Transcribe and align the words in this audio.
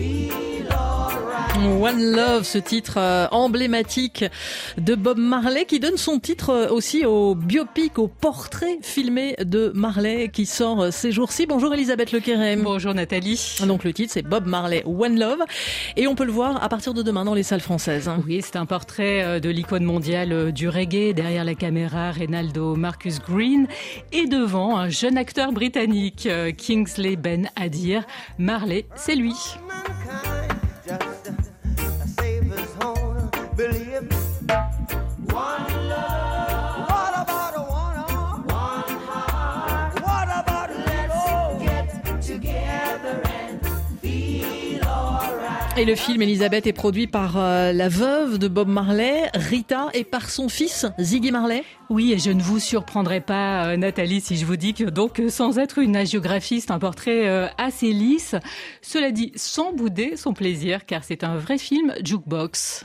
be. 0.00 0.49
One 1.66 2.12
Love, 2.12 2.44
ce 2.44 2.58
titre 2.58 2.94
euh, 2.96 3.26
emblématique 3.30 4.24
de 4.78 4.94
Bob 4.94 5.18
Marley 5.18 5.66
qui 5.66 5.78
donne 5.78 5.96
son 5.98 6.18
titre 6.18 6.50
euh, 6.50 6.68
aussi 6.68 7.04
au 7.04 7.34
biopic, 7.34 7.98
au 7.98 8.08
portrait 8.08 8.78
filmé 8.80 9.34
de 9.44 9.70
Marley 9.74 10.28
qui 10.28 10.46
sort 10.46 10.80
euh, 10.80 10.90
ces 10.90 11.12
jours-ci. 11.12 11.46
Bonjour 11.46 11.74
Elisabeth 11.74 12.12
Lequerem. 12.12 12.62
Bonjour 12.62 12.94
Nathalie. 12.94 13.58
Donc 13.66 13.84
le 13.84 13.92
titre 13.92 14.12
c'est 14.12 14.22
Bob 14.22 14.46
Marley 14.46 14.82
One 14.86 15.18
Love 15.18 15.40
et 15.96 16.06
on 16.06 16.14
peut 16.14 16.24
le 16.24 16.32
voir 16.32 16.62
à 16.62 16.68
partir 16.68 16.94
de 16.94 17.02
demain 17.02 17.24
dans 17.24 17.34
les 17.34 17.42
salles 17.42 17.60
françaises. 17.60 18.08
Hein. 18.08 18.22
Oui, 18.26 18.40
c'est 18.42 18.56
un 18.56 18.66
portrait 18.66 19.40
de 19.40 19.50
l'icône 19.50 19.84
mondiale 19.84 20.52
du 20.52 20.68
reggae 20.68 21.12
derrière 21.12 21.44
la 21.44 21.54
caméra 21.54 22.10
Reynaldo 22.10 22.74
Marcus 22.74 23.20
Green 23.20 23.66
et 24.12 24.26
devant 24.26 24.78
un 24.78 24.88
jeune 24.88 25.18
acteur 25.18 25.52
britannique 25.52 26.28
Kingsley 26.56 27.16
Ben 27.16 27.50
Adir. 27.56 28.04
Marley, 28.38 28.86
c'est 28.96 29.14
lui. 29.14 29.34
Et 45.80 45.86
le 45.86 45.94
film 45.94 46.20
Elisabeth 46.20 46.66
est 46.66 46.74
produit 46.74 47.06
par 47.06 47.38
euh, 47.38 47.72
la 47.72 47.88
veuve 47.88 48.36
de 48.36 48.48
Bob 48.48 48.68
Marley, 48.68 49.30
Rita, 49.32 49.88
et 49.94 50.04
par 50.04 50.28
son 50.28 50.50
fils 50.50 50.84
Ziggy 50.98 51.30
Marley. 51.30 51.64
Oui, 51.88 52.12
et 52.12 52.18
je 52.18 52.30
ne 52.30 52.42
vous 52.42 52.58
surprendrai 52.58 53.22
pas, 53.22 53.64
euh, 53.64 53.76
Nathalie, 53.78 54.20
si 54.20 54.36
je 54.36 54.44
vous 54.44 54.56
dis 54.56 54.74
que 54.74 54.84
donc, 54.84 55.22
sans 55.30 55.58
être 55.58 55.78
une 55.78 55.96
agiographiste, 55.96 56.70
un 56.70 56.78
portrait 56.78 57.26
euh, 57.26 57.46
assez 57.56 57.92
lisse, 57.92 58.34
cela 58.82 59.10
dit 59.10 59.32
sans 59.36 59.72
bouder 59.72 60.18
son 60.18 60.34
plaisir, 60.34 60.84
car 60.84 61.02
c'est 61.02 61.24
un 61.24 61.38
vrai 61.38 61.56
film 61.56 61.94
jukebox. 62.04 62.84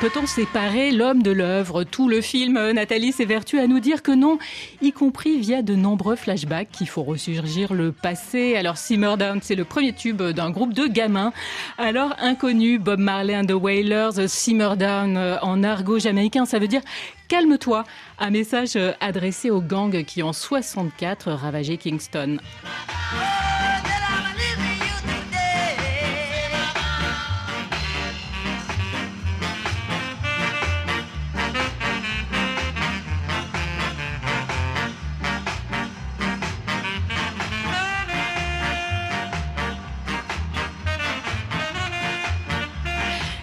Peut-on 0.00 0.24
séparer 0.24 0.92
l'homme 0.92 1.22
de 1.22 1.30
l'œuvre? 1.30 1.84
Tout 1.84 2.08
le 2.08 2.22
film, 2.22 2.56
euh, 2.56 2.72
Nathalie 2.72 3.12
s'évertue 3.12 3.58
à 3.58 3.66
nous 3.66 3.80
dire 3.80 4.02
que 4.02 4.12
non, 4.12 4.38
y 4.80 4.92
compris 4.92 5.38
via 5.38 5.60
de 5.60 5.74
nombreux 5.74 6.16
flashbacks 6.16 6.70
qui 6.72 6.86
font 6.86 7.02
ressurgir 7.02 7.74
le 7.74 7.92
passé. 7.92 8.56
Alors 8.56 8.78
Simmer 8.78 9.16
Down, 9.18 9.40
c'est 9.42 9.54
le 9.54 9.64
premier 9.66 9.92
tube 9.92 10.22
d'un 10.22 10.48
groupe 10.48 10.72
de 10.72 10.86
gamins. 10.86 11.34
Alors 11.76 12.14
inconnu, 12.18 12.78
Bob 12.78 12.98
Marley 12.98 13.36
and 13.36 13.44
the 13.44 13.52
Wailers, 13.52 14.26
Simmer 14.26 14.74
Down 14.78 15.18
euh, 15.18 15.36
en 15.42 15.62
argot 15.62 15.98
jamaïcain, 15.98 16.46
ça 16.46 16.58
veut 16.58 16.68
dire 16.68 16.82
calme-toi. 17.28 17.84
Un 18.18 18.30
message 18.30 18.76
euh, 18.76 18.92
adressé 19.00 19.50
aux 19.50 19.60
gangs 19.60 20.02
qui 20.04 20.22
en 20.22 20.32
64 20.32 21.30
ravageaient 21.30 21.76
Kingston. 21.76 22.38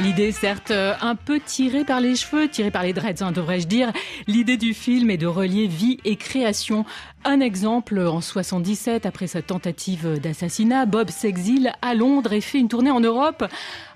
L'idée, 0.00 0.30
certes, 0.30 0.70
euh, 0.70 0.94
un 1.00 1.16
peu 1.16 1.40
tirée 1.40 1.84
par 1.84 2.00
les 2.00 2.14
cheveux, 2.14 2.48
tirée 2.48 2.70
par 2.70 2.84
les 2.84 2.92
dreads, 2.92 3.20
hein, 3.20 3.32
devrais-je 3.32 3.66
dire. 3.66 3.92
L'idée 4.28 4.56
du 4.56 4.72
film 4.72 5.10
est 5.10 5.16
de 5.16 5.26
relier 5.26 5.66
vie 5.66 5.98
et 6.04 6.14
création. 6.14 6.84
Un 7.24 7.40
exemple, 7.40 7.98
en 7.98 8.20
77, 8.20 9.06
après 9.06 9.26
sa 9.26 9.42
tentative 9.42 10.20
d'assassinat, 10.20 10.86
Bob 10.86 11.10
s'exile 11.10 11.72
à 11.82 11.96
Londres 11.96 12.32
et 12.32 12.40
fait 12.40 12.60
une 12.60 12.68
tournée 12.68 12.92
en 12.92 13.00
Europe. 13.00 13.44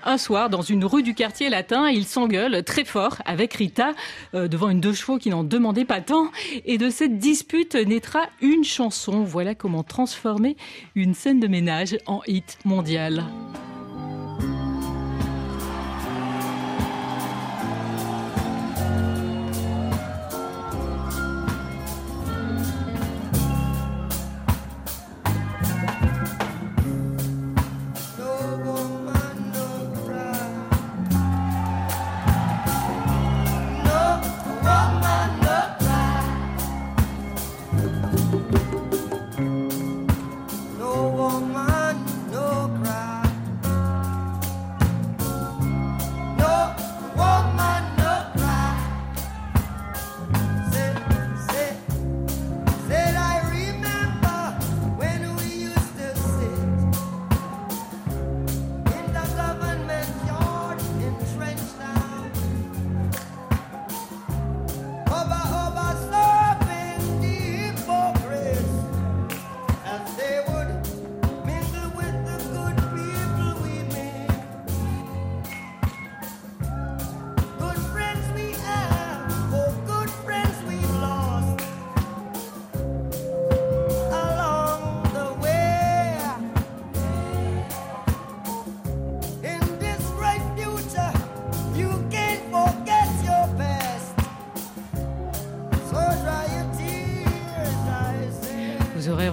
Un 0.03 0.19
soir, 0.19 0.51
dans 0.51 0.63
une 0.63 0.85
rue 0.85 1.05
du 1.05 1.15
quartier 1.15 1.49
latin, 1.49 1.89
il 1.89 2.05
s'engueule 2.05 2.65
très 2.65 2.85
fort 2.85 3.19
avec 3.25 3.55
Rita 3.55 3.93
euh, 4.35 4.49
devant 4.49 4.71
une 4.71 4.81
deux 4.81 4.95
chevaux 4.95 5.19
qui 5.19 5.31
n'en 5.31 5.45
demandait 5.45 5.85
pas 5.85 6.01
tant. 6.01 6.33
Et 6.65 6.79
de 6.79 6.91
cette 6.91 7.19
dispute 7.19 7.77
naîtra 7.77 8.23
une 8.41 8.65
chanson. 8.65 9.23
Voilà 9.23 9.55
comment 9.55 9.85
transformer 9.85 10.57
une 10.97 11.15
scène 11.15 11.39
de 11.39 11.47
ménage 11.47 11.97
en 12.07 12.23
hit 12.27 12.59
mondial. 12.65 13.25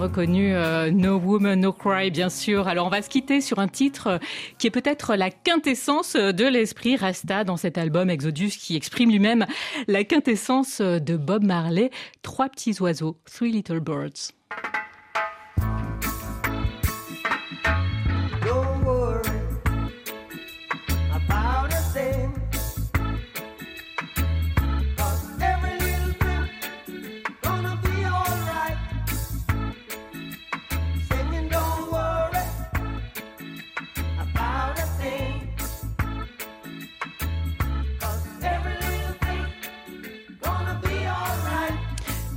Reconnu 0.00 0.54
euh, 0.54 0.90
No 0.90 1.18
Woman, 1.18 1.60
No 1.60 1.72
Cry, 1.72 2.10
bien 2.10 2.30
sûr. 2.30 2.66
Alors, 2.68 2.86
on 2.86 2.90
va 2.90 3.02
se 3.02 3.10
quitter 3.10 3.40
sur 3.40 3.58
un 3.58 3.68
titre 3.68 4.06
euh, 4.06 4.18
qui 4.58 4.66
est 4.66 4.70
peut-être 4.70 5.14
la 5.14 5.30
quintessence 5.30 6.16
de 6.16 6.44
l'esprit 6.46 6.96
Rasta 6.96 7.44
dans 7.44 7.58
cet 7.58 7.76
album 7.76 8.08
Exodus 8.08 8.50
qui 8.50 8.76
exprime 8.76 9.10
lui-même 9.10 9.46
la 9.88 10.02
quintessence 10.04 10.80
de 10.80 11.16
Bob 11.16 11.44
Marley. 11.44 11.90
Trois 12.22 12.48
petits 12.48 12.80
oiseaux, 12.80 13.18
Three 13.30 13.52
Little 13.52 13.80
Birds. 13.80 14.32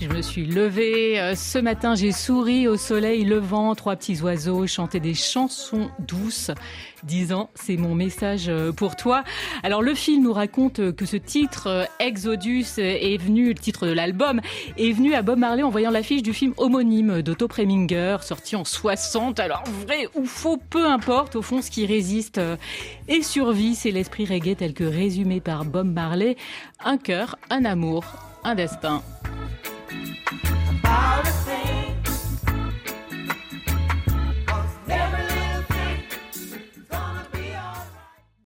Me 0.08 0.22
suis 0.22 0.46
levée. 0.46 1.20
Euh, 1.20 1.36
ce 1.36 1.60
matin, 1.60 1.96
j'ai 1.96 2.12
souri 2.12 2.68
au 2.68 2.78
soleil 2.78 3.24
levant, 3.26 3.76
trois 3.76 3.96
petits 3.96 4.22
oiseaux 4.22 4.66
chantaient 4.68 5.00
des 5.00 5.14
chansons 5.14 5.90
douces, 6.00 6.52
disant 7.04 7.50
c'est 7.54 7.78
mon 7.78 7.96
message 7.96 8.46
euh, 8.50 8.72
pour 8.72 8.96
toi. 8.96 9.24
Alors 9.62 9.82
le 9.82 9.94
film 9.94 10.24
nous 10.24 10.34
raconte 10.34 10.96
que 10.96 11.06
ce 11.06 11.18
titre 11.18 11.68
euh, 11.68 11.86
Exodus 12.00 12.66
est 12.78 13.22
venu, 13.22 13.50
le 13.50 13.56
titre 13.56 13.86
de 13.86 13.92
l'album, 13.92 14.42
est 14.78 14.92
venu 14.92 15.14
à 15.14 15.22
Bob 15.22 15.38
Marley 15.38 15.64
en 15.64 15.70
voyant 15.70 15.92
l'affiche 15.92 16.24
du 16.24 16.34
film 16.34 16.54
homonyme 16.58 17.22
d'Otto 17.22 17.48
Preminger, 17.48 18.18
sorti 18.22 18.56
en 18.56 18.66
60. 18.66 19.40
Alors 19.40 19.64
vrai 19.86 20.08
ou 20.16 20.26
faux, 20.26 20.58
peu 20.58 20.88
importe, 20.88 21.36
au 21.36 21.42
fond 21.42 21.62
ce 21.62 21.70
qui 21.70 21.86
résiste 21.86 22.42
et 23.08 23.22
survit, 23.22 23.76
c'est 23.76 23.92
l'esprit 23.92 24.26
reggae 24.26 24.56
tel 24.56 24.74
que 24.74 24.84
résumé 24.84 25.40
par 25.40 25.66
Bob 25.66 25.88
Marley. 25.88 26.36
Un 26.84 26.98
cœur, 26.98 27.38
un 27.50 27.64
amour, 27.66 28.06
un 28.44 28.56
destin. 28.56 29.04